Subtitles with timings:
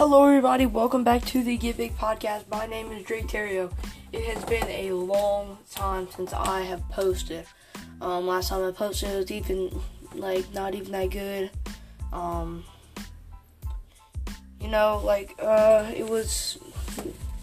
[0.00, 0.64] Hello, everybody.
[0.64, 2.48] Welcome back to the Get Big podcast.
[2.50, 3.70] My name is Drake Terrio.
[4.14, 7.44] It has been a long time since I have posted.
[8.00, 9.78] Um, last time I posted was even
[10.14, 11.50] like not even that good.
[12.14, 12.64] Um,
[14.58, 16.56] you know, like uh, it was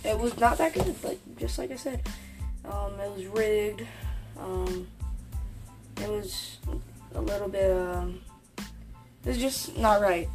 [0.03, 0.95] it was not that good.
[1.03, 2.09] Like just like I said,
[2.65, 3.85] um, it was rigged.
[4.39, 4.87] Um,
[6.01, 6.57] it was
[7.13, 7.69] a little bit.
[7.69, 8.19] Um,
[8.57, 10.27] it was just not right.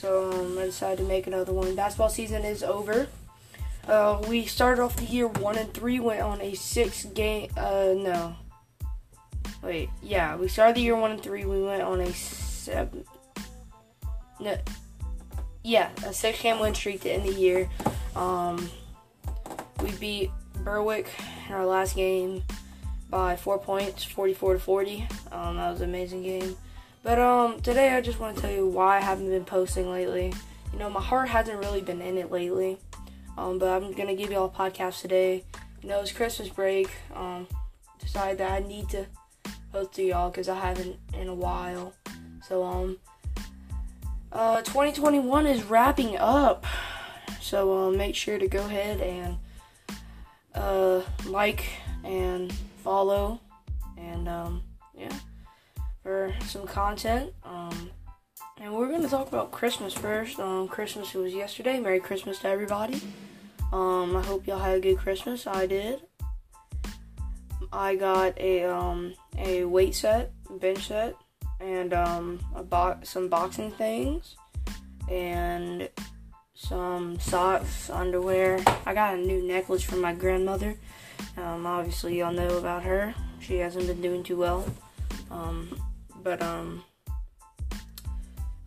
[0.00, 1.74] So um, I decided to make another one.
[1.74, 3.06] Basketball season is over.
[3.86, 6.00] Uh, we started off the year one and three.
[6.00, 7.50] Went on a six game.
[7.54, 8.34] Uh, no.
[9.62, 11.44] Wait, yeah, we started the year one and three.
[11.44, 13.04] We went on a seven.
[14.40, 14.56] No.
[15.62, 17.68] Yeah, a six game win streak to end the year.
[18.16, 18.70] Um,
[19.82, 20.30] we beat
[20.64, 21.10] Berwick
[21.46, 22.42] in our last game
[23.10, 25.06] by four points, 44 to 40.
[25.30, 26.56] Um, that was an amazing game.
[27.02, 30.34] But um, today I just want to tell you why I haven't been posting lately.
[30.72, 32.78] You know, my heart hasn't really been in it lately.
[33.38, 35.44] Um, but I'm gonna give y'all a podcast today.
[35.82, 36.90] You know, it's Christmas break.
[37.14, 37.46] Um,
[37.98, 39.06] decided that I need to
[39.72, 41.94] post to y'all because I haven't in a while.
[42.46, 42.98] So um,
[44.30, 46.66] uh, 2021 is wrapping up.
[47.40, 49.38] So um, make sure to go ahead and
[50.54, 51.64] uh, like
[52.04, 52.52] and
[52.84, 53.40] follow
[53.96, 54.62] and um,
[54.94, 55.12] yeah
[56.10, 57.32] for some content.
[57.44, 57.90] Um,
[58.60, 60.40] and we're gonna talk about Christmas first.
[60.40, 61.78] Um, Christmas was yesterday.
[61.78, 63.00] Merry Christmas to everybody.
[63.72, 65.46] Um, I hope y'all had a good Christmas.
[65.46, 66.00] I did.
[67.72, 71.14] I got a um a weight set, bench set,
[71.60, 74.34] and um a bo- some boxing things,
[75.08, 75.88] and
[76.54, 78.58] some socks, underwear.
[78.84, 80.76] I got a new necklace from my grandmother.
[81.36, 83.14] Um, obviously y'all know about her.
[83.38, 84.66] She hasn't been doing too well.
[85.30, 85.70] Um,
[86.22, 86.84] but um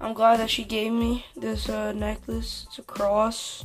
[0.04, 2.66] I'm glad that she gave me this uh, necklace.
[2.68, 3.64] It's a cross.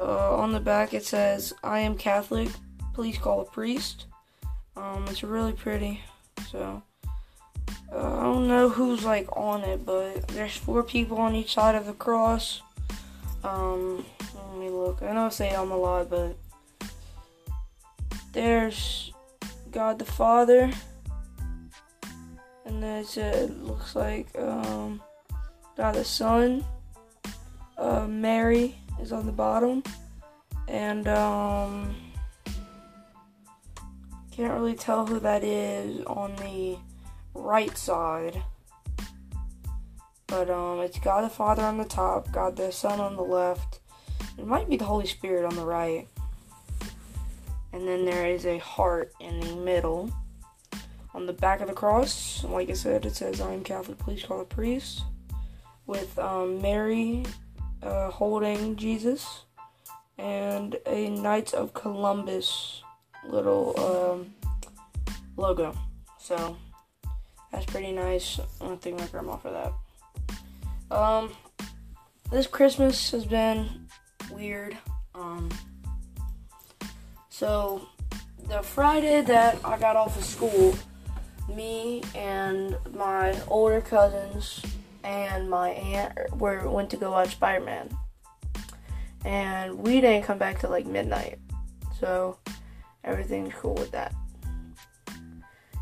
[0.00, 2.48] Uh, on the back it says, I am Catholic.
[2.94, 4.06] Please call a priest.
[4.76, 6.00] Um, it's really pretty.
[6.50, 6.82] So,
[7.92, 11.76] uh, I don't know who's like on it, but there's four people on each side
[11.76, 12.60] of the cross.
[13.44, 14.04] Um,
[14.50, 15.00] let me look.
[15.00, 16.36] I know I say I'm a lot, but
[18.32, 19.12] there's
[19.70, 20.72] God the Father.
[22.72, 25.02] And then it looks like um,
[25.76, 26.64] God the Son.
[27.76, 29.82] Uh, Mary is on the bottom.
[30.68, 31.94] And um,
[34.34, 36.78] can't really tell who that is on the
[37.34, 38.42] right side.
[40.26, 43.80] But um, it's God the Father on the top, God the Son on the left.
[44.38, 46.08] It might be the Holy Spirit on the right.
[47.74, 50.10] And then there is a heart in the middle.
[51.14, 54.22] On the back of the cross, like I said, it says, I am Catholic, please
[54.22, 55.02] call a priest.
[55.86, 57.24] With um, Mary
[57.82, 59.44] uh, holding Jesus.
[60.18, 62.82] And a Knights of Columbus
[63.26, 64.34] little um,
[65.36, 65.74] logo.
[66.18, 66.56] So,
[67.50, 68.40] that's pretty nice.
[68.60, 70.96] I want to thank my grandma for that.
[70.96, 71.32] Um,
[72.30, 73.88] this Christmas has been
[74.30, 74.76] weird.
[75.14, 75.50] Um,
[77.28, 77.88] so,
[78.48, 80.74] the Friday that I got off of school,
[81.48, 84.62] me and my older cousins
[85.04, 87.96] and my aunt were went to go watch Spider Man,
[89.24, 91.38] and we didn't come back till like midnight,
[91.98, 92.38] so
[93.04, 94.14] everything's cool with that.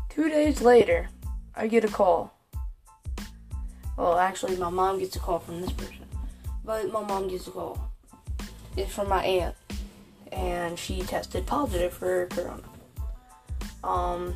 [0.09, 1.09] Two days later,
[1.55, 2.33] I get a call.
[3.97, 6.05] Well, actually, my mom gets a call from this person,
[6.65, 7.91] but my mom gets a call.
[8.75, 9.55] It's from my aunt,
[10.31, 12.63] and she tested positive for corona.
[13.83, 14.35] Um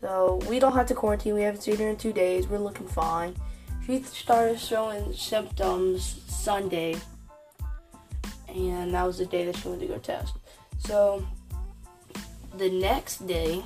[0.00, 1.34] so we don't have to quarantine.
[1.34, 2.48] We haven't seen her in two days.
[2.48, 3.34] We're looking fine.
[3.86, 6.96] She started showing symptoms Sunday,
[8.48, 10.34] and that was the day that she went to go test.
[10.78, 11.26] So
[12.56, 13.62] the next day,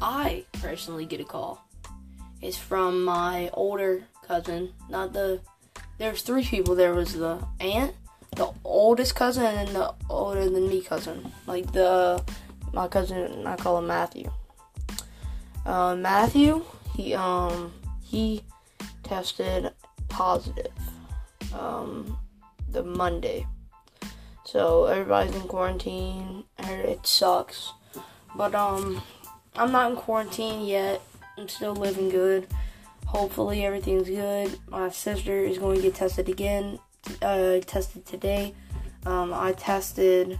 [0.00, 1.64] I personally get a call.
[2.40, 5.40] It's from my older cousin, not the.
[5.98, 6.74] There's three people.
[6.74, 7.94] There was the aunt,
[8.36, 11.32] the oldest cousin, and the older than me cousin.
[11.46, 12.22] Like the
[12.72, 14.30] my cousin, I call him Matthew.
[15.66, 16.64] Uh, Matthew,
[16.94, 17.72] he um
[18.02, 18.42] he
[19.02, 19.70] tested
[20.08, 20.72] positive
[21.58, 22.18] um
[22.70, 23.46] the Monday.
[24.44, 26.44] So everybody's in quarantine.
[26.58, 27.72] It sucks,
[28.34, 29.02] but um
[29.56, 31.02] I'm not in quarantine yet.
[31.36, 32.46] I'm still living good.
[33.06, 34.58] Hopefully everything's good.
[34.68, 36.78] My sister is going to get tested again.
[37.22, 38.54] Uh, tested today.
[39.06, 40.38] Um, I tested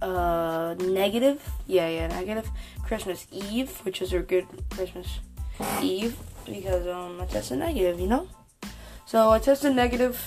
[0.00, 1.42] uh negative.
[1.66, 2.50] Yeah, yeah, negative.
[2.90, 5.20] Christmas Eve, which was a good Christmas
[5.80, 8.26] Eve because um I tested negative, you know.
[9.06, 10.18] So I tested negative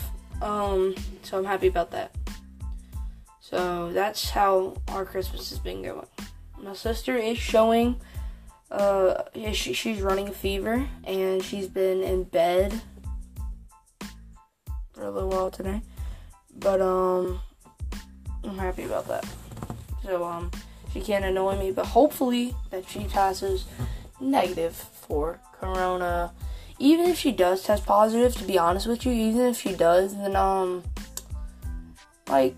[0.41, 2.15] Um, so I'm happy about that.
[3.39, 6.07] So that's how our Christmas has been going.
[6.61, 7.99] My sister is showing,
[8.71, 9.23] uh,
[9.53, 12.81] she, she's running a fever and she's been in bed
[14.93, 15.81] for a little while today.
[16.55, 17.39] But, um,
[18.43, 19.25] I'm happy about that.
[20.03, 20.51] So, um,
[20.93, 23.65] she can't annoy me, but hopefully that she passes
[24.21, 26.31] negative for corona.
[26.77, 30.15] Even if she does test positive, to be honest with you, even if she does,
[30.15, 30.83] then, um,
[32.29, 32.55] like,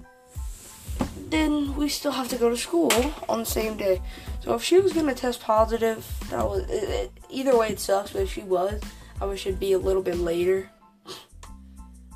[1.30, 2.92] then we still have to go to school
[3.30, 4.02] on the same day.
[4.42, 7.70] So if she was gonna test positive, that was it, it, either way.
[7.70, 8.82] It sucks, but if she was,
[9.20, 10.70] I wish it'd be a little bit later.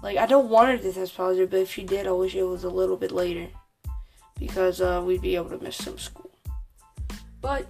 [0.03, 2.43] Like I don't want her to test positive, but if she did, I wish it
[2.43, 3.47] was a little bit later
[4.39, 6.31] because uh, we'd be able to miss some school.
[7.41, 7.67] But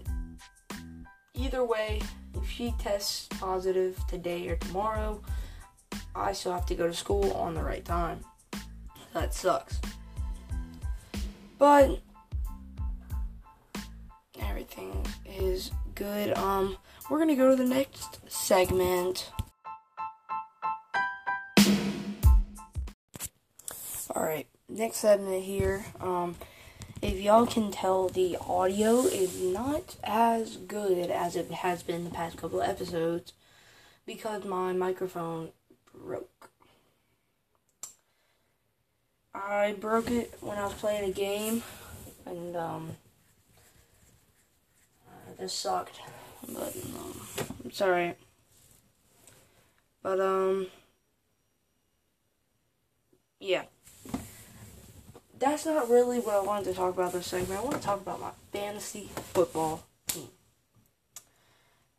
[1.33, 2.01] either way,
[2.35, 5.21] if she tests positive today or tomorrow,
[6.15, 8.23] I still have to go to school on the right time.
[9.13, 9.79] That sucks.
[11.57, 11.99] But
[14.41, 16.37] everything is good.
[16.37, 16.77] Um,
[17.09, 19.31] we're gonna go to the next segment.
[24.15, 25.85] All right, next segment here.
[25.99, 26.35] Um,
[27.01, 32.09] if y'all can tell, the audio is not as good as it has been the
[32.09, 33.33] past couple of episodes
[34.05, 35.49] because my microphone
[35.93, 36.49] broke.
[39.33, 41.63] I broke it when I was playing a game,
[42.25, 42.89] and um,
[45.37, 46.01] this sucked,
[46.47, 47.21] but um,
[47.65, 48.17] it's alright.
[50.01, 50.67] But um,
[53.39, 53.63] yeah,
[55.39, 57.59] that's not really what I wanted to talk about this segment.
[57.59, 60.27] I want to talk about my fantasy football team.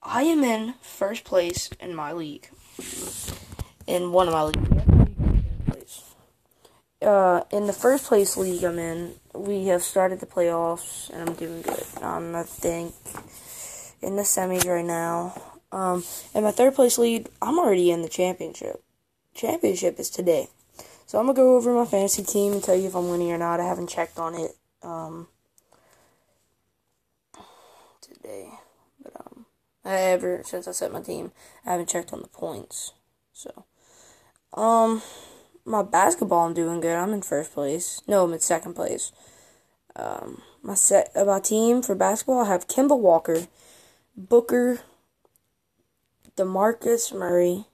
[0.03, 2.49] I am in first place in my league,
[3.87, 4.71] in one of my leagues
[7.03, 11.35] uh, in the first place league I'm in, we have started the playoffs, and I'm
[11.35, 11.85] doing good.
[12.03, 12.95] I'm, I think,
[14.03, 15.41] in the semis right now.
[15.73, 16.05] Um,
[16.35, 18.83] in my third place lead, I'm already in the championship.
[19.35, 20.49] Championship is today.
[21.11, 23.37] So I'm to go over my fantasy team and tell you if I'm winning or
[23.37, 23.59] not.
[23.59, 25.27] I haven't checked on it, um,
[28.01, 28.51] today.
[29.03, 29.47] But, um,
[29.85, 31.33] ever since I set my team,
[31.67, 32.93] I haven't checked on the points.
[33.33, 33.65] So,
[34.55, 35.03] um,
[35.65, 36.95] my basketball, I'm doing good.
[36.95, 38.01] I'm in first place.
[38.07, 39.11] No, I'm in second place.
[39.97, 43.49] Um, my set, uh, my team for basketball, I have Kemba Walker,
[44.17, 44.79] Booker,
[46.37, 47.65] Demarcus Murray,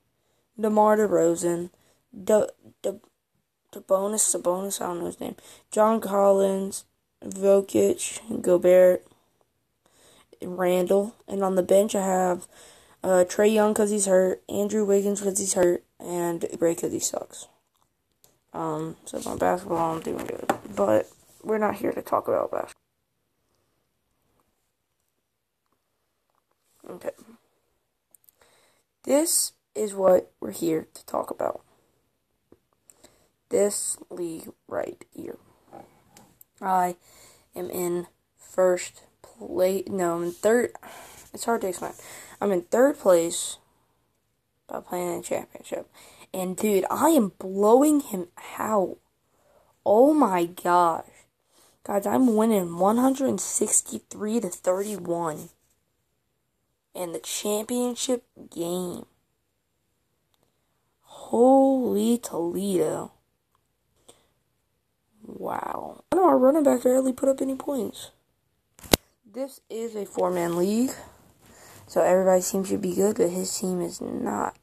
[0.59, 1.69] DeMar DeRozan,
[2.15, 2.51] the
[2.81, 2.99] the
[3.77, 4.81] the bonus, the bonus.
[4.81, 5.37] I don't know his name.
[5.71, 6.85] John Collins,
[7.23, 9.07] Jokic, Gobert,
[10.43, 11.15] Randle.
[11.29, 12.47] and on the bench I have
[13.05, 16.99] uh, Trae Young because he's hurt, Andrew Wiggins because he's hurt, and Bray because he
[16.99, 17.49] sucks.
[18.55, 20.51] Um, so my basketball, I'm doing good.
[20.75, 21.11] But
[21.45, 22.83] we're not here to talk about basketball.
[26.89, 27.11] Okay.
[29.05, 31.66] This is what we're here to talk about.
[33.49, 35.39] This league right here.
[36.61, 36.97] I
[37.55, 38.07] am in
[38.37, 39.85] first place.
[39.89, 40.73] No, I'm in third.
[41.33, 41.93] It's hard to explain.
[42.41, 43.59] I'm in third place
[44.67, 45.89] by playing in a championship.
[46.33, 48.97] And dude, I am blowing him out.
[49.85, 51.05] Oh my gosh.
[51.85, 55.51] Guys, I'm winning 163 to 31
[56.95, 59.07] in the championship game.
[61.03, 63.13] Holy Toledo.
[65.27, 66.05] Wow.
[66.13, 68.11] I know our running back barely put up any points.
[69.31, 70.93] This is a four man league.
[71.89, 74.57] So everybody's team should be good, but his team is not.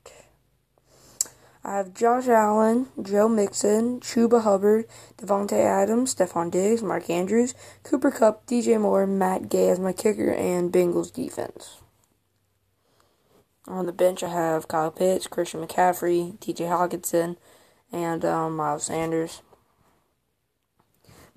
[1.66, 4.86] I have Josh Allen, Joe Mixon, Chuba Hubbard,
[5.18, 10.32] Davante Adams, Stefon Diggs, Mark Andrews, Cooper Kupp, DJ Moore, Matt Gay as my kicker,
[10.32, 11.80] and Bengals defense.
[13.66, 17.38] On the bench, I have Kyle Pitts, Christian McCaffrey, TJ Hockenson,
[17.94, 19.42] and um, Miles Sanders.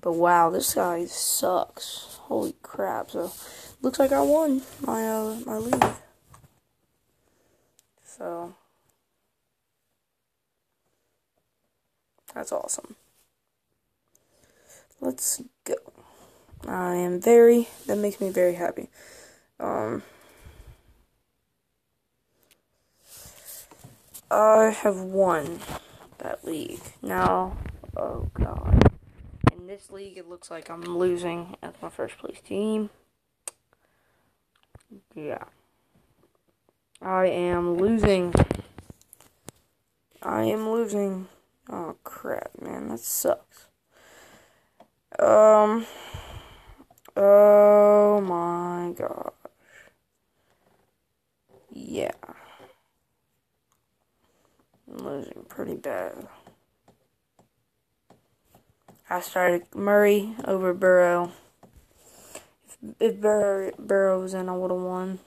[0.07, 2.17] But wow, this guy sucks.
[2.21, 3.11] Holy crap!
[3.11, 3.29] So
[3.81, 5.83] looks like I won my uh, my league.
[8.05, 8.55] So.
[12.33, 12.95] That's awesome.
[15.01, 15.75] Let's go.
[16.65, 18.87] I am very, that makes me very happy.
[19.59, 20.03] Um,
[24.31, 25.59] I have won
[26.19, 26.79] that league.
[27.01, 27.57] Now,
[27.97, 28.76] oh god.
[29.67, 32.89] In this league, it looks like I'm losing as my first place team.
[35.13, 35.43] Yeah.
[37.01, 38.33] I am losing.
[40.23, 41.27] I am losing
[41.69, 43.67] Oh crap, man, that sucks.
[45.19, 45.85] Um.
[47.17, 49.33] Oh my gosh.
[51.73, 52.11] Yeah.
[54.89, 56.25] I'm losing pretty bad.
[59.09, 61.31] I started Murray over Burrow.
[62.65, 65.19] If, if Burrow, Burrow was in, I would have won.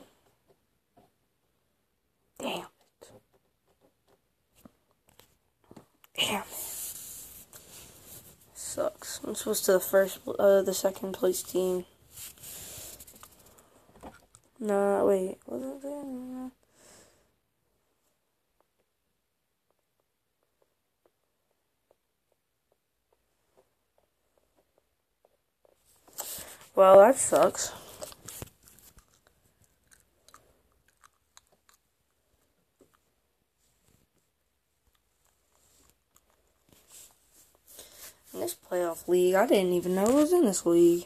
[2.38, 2.66] Damn
[3.02, 3.10] it.
[6.18, 6.42] Damn.
[8.54, 9.20] Sucks.
[9.24, 11.86] I'm supposed to the first, uh, the second place team.
[14.58, 15.38] No, wait.
[15.46, 16.50] Was it there?
[26.80, 27.72] Well, that sucks.
[38.32, 41.04] In this playoff league, I didn't even know I was in this league.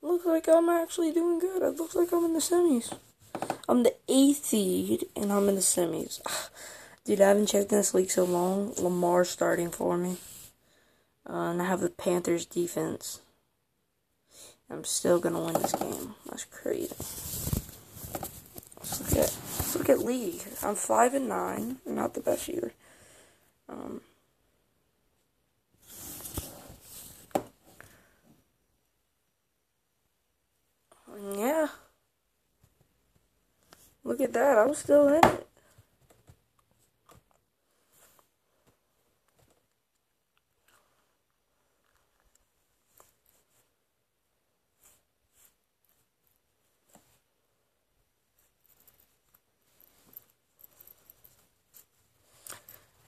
[0.00, 1.60] Looks like I'm actually doing good.
[1.60, 2.90] It looks like I'm in the semis.
[3.68, 6.22] I'm the eighth seed, and I'm in the semis.
[7.04, 8.72] Dude, I haven't checked in this league so long.
[8.78, 10.16] Lamar's starting for me.
[11.28, 13.20] Uh, and I have the Panthers defense.
[14.72, 16.14] I'm still gonna win this game.
[16.26, 16.88] That's crazy.
[18.78, 20.42] Let's look at let's look at league.
[20.62, 21.76] I'm five and nine.
[21.84, 22.72] Not the best year.
[23.68, 24.00] Um,
[31.36, 31.68] yeah.
[34.04, 34.58] Look at that.
[34.58, 35.46] I'm still in it.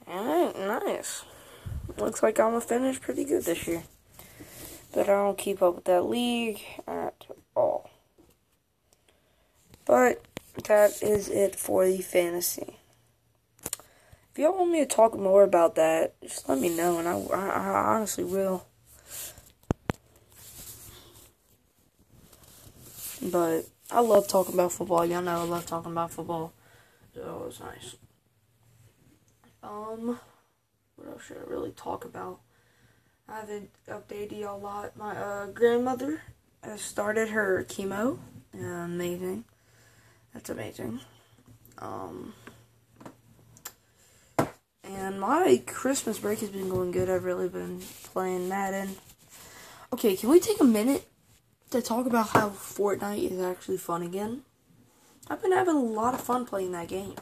[0.06, 1.24] Alright, nice.
[1.96, 3.82] Looks like I'm gonna finish pretty good this year.
[4.94, 7.90] But I don't keep up with that league at all.
[9.84, 10.24] But
[10.64, 12.78] that is it for the fantasy.
[14.32, 17.18] If y'all want me to talk more about that, just let me know, and I,
[17.18, 18.64] I, I honestly will.
[23.22, 25.04] But I love talking about football.
[25.04, 26.54] Y'all know I love talking about football.
[27.14, 27.96] So it's nice.
[29.62, 30.18] Um,
[30.96, 32.40] what else should I really talk about?
[33.28, 34.96] I haven't updated you a lot.
[34.96, 36.22] My uh, grandmother
[36.62, 38.18] has started her chemo.
[38.52, 39.44] amazing.
[40.32, 41.00] That's amazing.
[41.78, 42.34] Um,
[44.82, 47.08] and my Christmas break has been going good.
[47.08, 48.96] I've really been playing Madden.
[49.92, 51.06] Okay, can we take a minute
[51.70, 54.42] to talk about how Fortnite is actually fun again?
[55.28, 57.14] I've been having a lot of fun playing that game.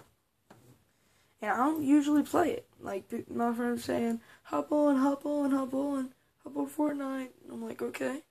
[1.42, 2.66] And I don't usually play it.
[2.80, 6.10] Like my friends saying, hop on, hop on, hop on,
[6.44, 7.30] hop on Fortnite.
[7.50, 8.22] I'm like, okay.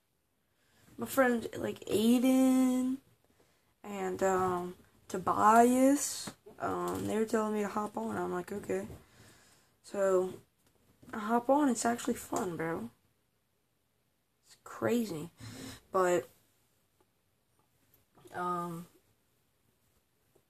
[0.98, 2.98] My friend like Aiden
[3.84, 4.75] and um,
[5.10, 8.15] Tobias, um, they were telling me to hop on.
[8.15, 8.88] I'm like, okay.
[9.84, 10.34] So
[11.13, 11.68] I hop on.
[11.68, 12.89] It's actually fun, bro.
[14.46, 15.32] It's crazy,
[15.91, 16.30] but
[18.34, 18.86] um,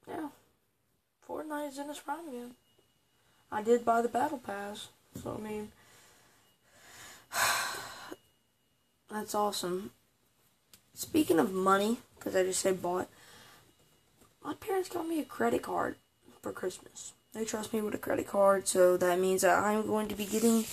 [0.07, 0.27] yeah.
[1.31, 2.51] Fortnite is in its prime again.
[3.51, 4.89] I did buy the battle pass,
[5.21, 5.71] so I mean,
[9.09, 9.91] that's awesome.
[10.93, 13.07] Speaking of money, because I just said bought,
[14.43, 15.95] my parents got me a credit card
[16.41, 17.13] for Christmas.
[17.33, 20.25] They trust me with a credit card, so that means that I'm going to be
[20.25, 20.65] getting,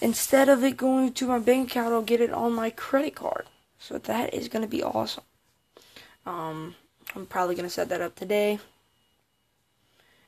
[0.00, 3.46] instead of it going to my bank account, I'll get it on my credit card.
[3.78, 5.22] So that is going to be awesome.
[6.26, 6.74] Um,
[7.14, 8.58] I'm probably going to set that up today.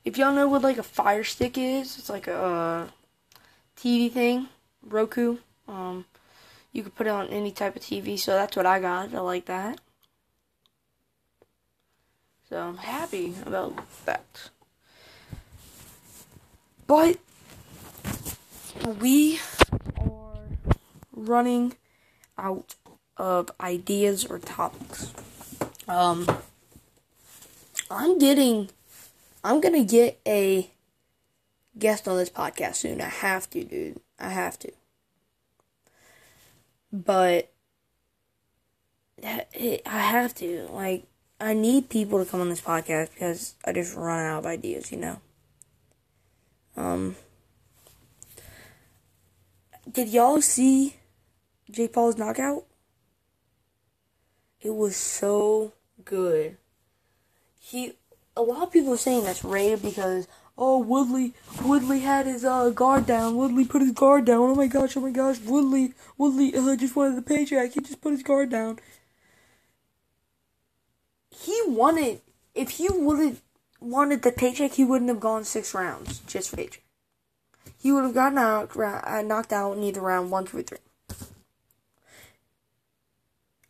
[0.05, 2.89] If y'all know what like a Fire Stick is, it's like a uh,
[3.77, 4.49] TV thing,
[4.83, 5.39] Roku.
[5.69, 6.07] Um,
[6.73, 9.15] you could put it on any type of TV, so that's what I got.
[9.15, 9.81] I like that.
[12.49, 14.51] So I'm happy about that.
[16.87, 17.19] But
[19.01, 19.39] we
[20.01, 20.39] are
[21.13, 21.75] running
[22.37, 22.75] out
[23.17, 25.13] of ideas or topics.
[25.87, 26.27] Um,
[27.91, 28.71] I'm getting
[29.43, 30.71] I'm gonna get a
[31.79, 33.01] guest on this podcast soon.
[33.01, 34.01] I have to, dude.
[34.19, 34.73] I have to.
[36.93, 37.51] But
[39.23, 40.67] I have to.
[40.71, 41.05] Like,
[41.41, 44.93] I need people to come on this podcast because I just run out of ideas,
[44.93, 45.21] you know.
[46.77, 47.17] Um,
[49.91, 50.97] did y'all see
[51.71, 52.65] Jake Paul's knockout?
[54.61, 55.73] It was so
[56.05, 56.59] good.
[57.59, 57.95] He
[58.37, 62.71] a lot of people are saying that's rated because oh Woodley Woodley had his uh
[62.71, 63.37] guard down.
[63.37, 64.41] Woodley put his guard down.
[64.41, 67.73] Oh my gosh, oh my gosh, Woodley Woodley uh, just wanted the paycheck.
[67.73, 68.79] He just put his guard down.
[71.31, 72.21] He wanted
[72.55, 73.43] if he would have
[73.81, 76.83] wanted the paycheck, he wouldn't have gone six rounds just for paycheck.
[77.79, 80.79] He would have gotten out, uh, knocked out in either round one, or three.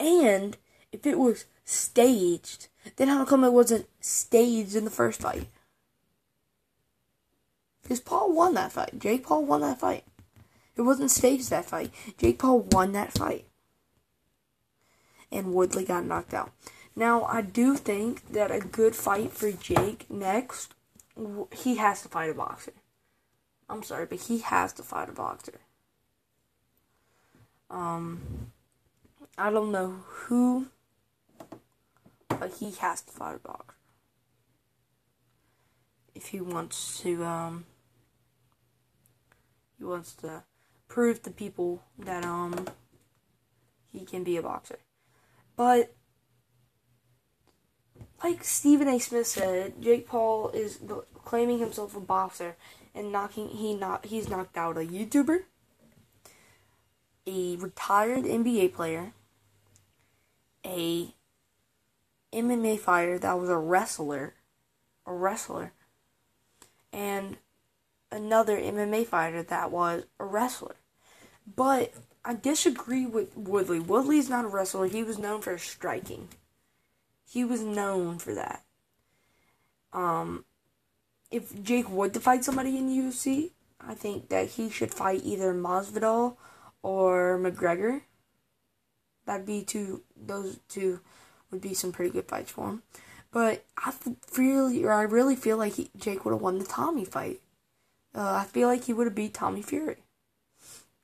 [0.00, 0.57] And
[0.90, 5.47] if it was staged, then how come it wasn't staged in the first fight?
[7.83, 8.99] Because Paul won that fight.
[8.99, 10.05] Jake Paul won that fight.
[10.77, 11.91] It wasn't staged that fight.
[12.19, 13.47] Jake Paul won that fight.
[15.33, 16.53] And Woodley got knocked out.
[16.97, 20.75] Now, I do think that a good fight for Jake next,
[21.53, 22.73] he has to fight a boxer.
[23.69, 25.61] I'm sorry, but he has to fight a boxer.
[27.71, 28.51] Um,
[29.39, 30.67] I don't know who,
[32.41, 33.77] but he has to fight a boxer.
[36.15, 37.67] If he wants to, um,
[39.79, 40.43] he wants to
[40.89, 42.67] prove to people that, um,
[43.93, 44.79] he can be a boxer.
[45.55, 45.95] But
[48.25, 48.99] like Stephen A.
[48.99, 50.81] Smith said, Jake Paul is
[51.25, 52.57] claiming himself a boxer
[52.95, 55.41] and knocking he not he's knocked out a YouTuber,
[57.27, 59.13] a retired NBA player,
[60.65, 61.15] a
[62.33, 64.35] MMA fighter that was a wrestler,
[65.07, 65.73] a wrestler,
[66.93, 67.37] and
[68.13, 70.77] another MMA fighter that was a wrestler.
[71.57, 71.93] But
[72.25, 73.81] I disagree with Woodley.
[73.81, 74.87] Woodley's not a wrestler.
[74.87, 76.29] He was known for striking.
[77.29, 78.65] He was known for that.
[79.93, 80.45] Um,
[81.31, 85.55] if Jake would to fight somebody in UFC, I think that he should fight either
[85.55, 86.37] Masvidal
[86.83, 88.03] or McGregor.
[89.27, 90.03] That'd be two.
[90.17, 91.01] Those two
[91.50, 92.83] would be some pretty good fights for him.
[93.33, 93.92] But I
[94.37, 97.41] really, or I really feel like he, Jake would have won the Tommy fight.
[98.15, 99.99] Uh, I feel like he would have beat Tommy Fury.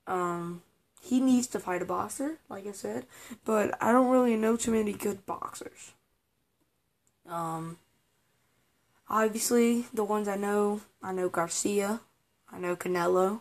[0.07, 0.63] Um,
[1.01, 3.07] he needs to fight a boxer, like I said,
[3.45, 5.93] but I don't really know too many good boxers.
[7.29, 7.79] Um,
[9.09, 12.01] obviously, the ones I know, I know Garcia,
[12.53, 13.41] I know Canelo,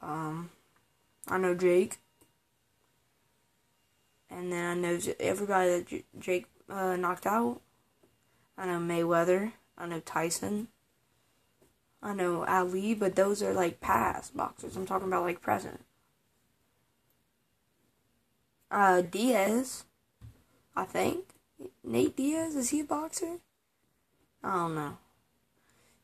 [0.00, 0.50] um,
[1.28, 1.98] I know Jake,
[4.32, 7.60] and then I know everybody that Jake uh, knocked out.
[8.56, 10.68] I know Mayweather, I know Tyson,
[12.02, 14.76] I know Ali, but those are like past boxers.
[14.76, 15.84] I'm talking about like present.
[18.70, 19.84] Uh, Diaz,
[20.74, 21.26] I think.
[21.84, 23.38] Nate Diaz, is he a boxer?
[24.42, 24.98] I don't know.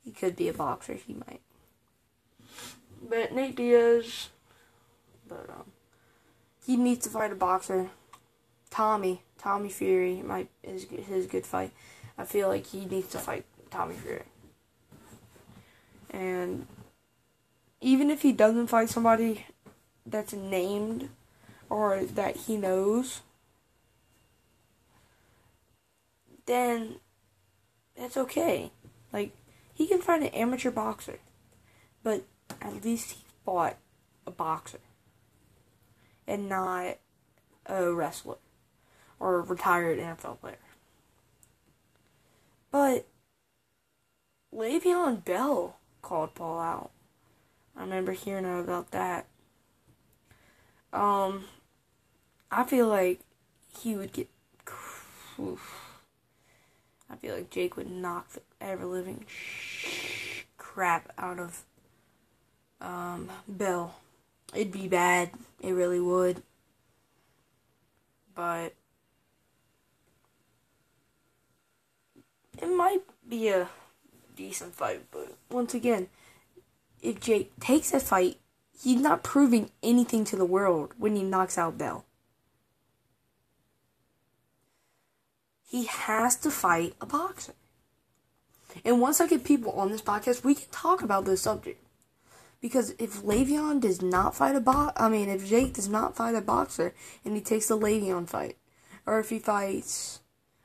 [0.04, 1.40] He could be a boxer, he might.
[3.02, 4.28] But Nate Diaz,
[5.26, 5.72] but um,
[6.64, 7.90] he needs to fight a boxer.
[8.70, 11.72] Tommy, Tommy Fury might is his good fight.
[12.16, 14.22] I feel like he needs to fight Tommy Fury.
[16.10, 16.66] And
[17.80, 19.46] even if he doesn't fight somebody
[20.04, 21.10] that's named
[21.70, 23.20] or that he knows,
[26.46, 26.96] then
[27.96, 28.70] that's okay.
[29.12, 29.32] Like,
[29.74, 31.18] he can find an amateur boxer,
[32.02, 32.24] but
[32.60, 33.76] at least he fought
[34.26, 34.80] a boxer
[36.26, 36.98] and not
[37.66, 38.36] a wrestler
[39.20, 40.56] or a retired NFL player.
[42.70, 43.06] But
[44.54, 46.90] Le'Veon Bell called Paul out.
[47.76, 49.26] I remember hearing about that.
[50.92, 51.44] Um,
[52.50, 53.20] I feel like
[53.78, 54.28] he would get.
[55.40, 56.00] Oof,
[57.08, 59.24] I feel like Jake would knock the ever living
[60.56, 61.62] crap out of
[62.80, 63.94] um, Bell.
[64.54, 65.30] It'd be bad.
[65.60, 66.42] It really would.
[68.34, 68.74] But
[72.62, 73.68] it might be a
[74.36, 75.02] decent fight.
[75.10, 76.08] But once again,
[77.02, 78.38] if Jake takes that fight,
[78.82, 82.04] he's not proving anything to the world when he knocks out Bell.
[85.68, 87.52] he has to fight a boxer.
[88.84, 91.84] And once I get people on this podcast, we can talk about this subject.
[92.60, 96.34] Because if Le'Veon does not fight a box, I mean, if Jake does not fight
[96.34, 96.94] a boxer
[97.24, 98.56] and he takes the Le'Veon fight,
[99.06, 100.20] or if he fights,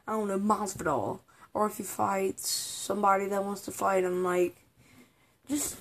[0.08, 1.20] I don't know, Masvidal,
[1.54, 4.56] or if he fights somebody that wants to fight him, like,
[5.50, 5.78] just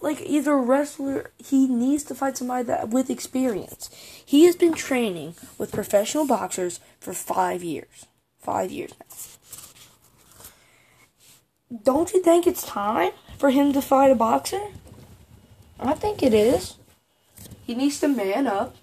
[0.00, 3.90] like either wrestler, he needs to fight somebody that with experience.
[4.24, 8.06] He has been training with professional boxers for five years
[8.40, 9.06] five years now.
[11.84, 14.60] Don't you think it's time for him to fight a boxer?
[15.78, 16.74] I think it is.
[17.64, 18.74] He needs to man up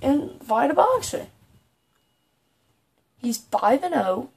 [0.00, 1.26] and fight a boxer.
[3.18, 4.30] He's 5 and 0.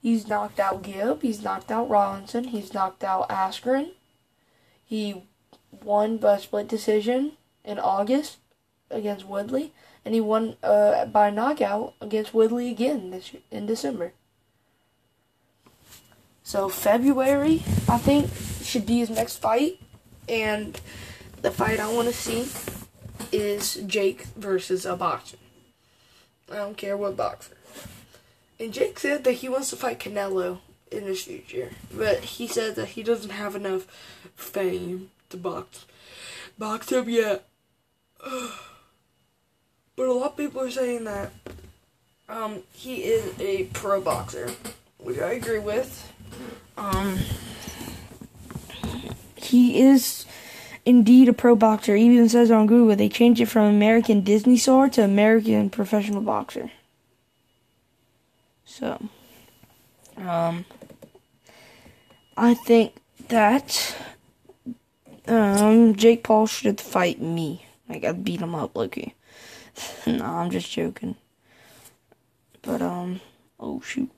[0.00, 1.22] He's knocked out Gib.
[1.22, 2.44] He's knocked out Robinson.
[2.44, 3.92] He's knocked out Askren.
[4.84, 5.24] He
[5.82, 7.32] won by split decision
[7.64, 8.38] in August
[8.90, 9.72] against Woodley,
[10.04, 14.12] and he won uh, by knockout against Woodley again this in December.
[16.42, 18.30] So February, I think,
[18.62, 19.80] should be his next fight,
[20.28, 20.80] and
[21.42, 22.48] the fight I want to see
[23.30, 25.36] is Jake versus a boxer.
[26.50, 27.57] I don't care what boxer.
[28.60, 30.58] And Jake said that he wants to fight Canelo
[30.90, 33.86] in the future, but he said that he doesn't have enough
[34.34, 35.84] fame to box
[36.58, 37.46] box him yet.
[39.96, 41.32] But a lot of people are saying that
[42.28, 44.48] um, he is a pro boxer,
[44.98, 46.12] which I agree with.
[46.76, 47.18] Um,
[49.34, 50.24] he is
[50.86, 51.96] indeed a pro boxer.
[51.96, 56.20] He even says on Google they changed it from American Disney star to American professional
[56.20, 56.70] boxer.
[58.78, 59.08] So,
[60.18, 60.64] um,
[62.36, 62.94] I think
[63.26, 63.96] that
[65.26, 67.66] um, Jake Paul should fight me.
[67.88, 69.14] Like I'd beat him up, lowkey.
[70.06, 71.16] no, I'm just joking.
[72.62, 73.20] But um,
[73.58, 74.12] oh shoot.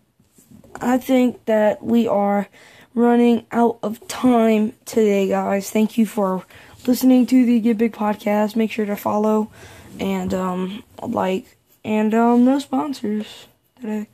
[0.79, 2.47] I think that we are
[2.95, 5.71] running out of time today, guys.
[5.71, 6.45] Thank you for
[6.87, 8.57] listening to the Get Big podcast.
[8.57, 9.51] Make sure to follow
[9.99, 13.47] and um like and um no sponsors
[13.81, 14.07] today.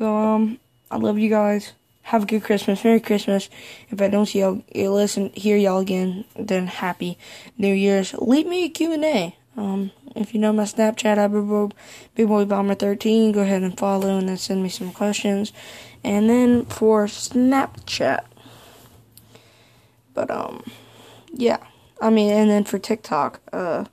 [0.00, 0.58] So um
[0.90, 1.74] I love you guys.
[2.04, 2.82] Have a good Christmas.
[2.82, 3.50] Merry Christmas.
[3.90, 7.18] If I don't see y'all listen hear y'all again, then happy
[7.58, 8.14] New Year's.
[8.14, 9.36] Leave me a Q&A.
[9.58, 11.74] Um if you know my Snapchat, I
[12.14, 15.52] Big Boy Bomber 13, go ahead and follow and then send me some questions.
[16.02, 18.24] And then for Snapchat,
[20.14, 20.64] but um,
[21.30, 21.58] yeah,
[22.00, 23.84] I mean, and then for TikTok, uh,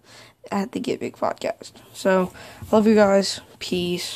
[0.52, 1.74] at the Get Big Podcast.
[1.93, 2.32] So,
[2.72, 3.41] love you guys.
[3.60, 4.15] Peace.